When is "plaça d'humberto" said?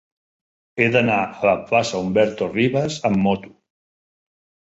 1.67-2.49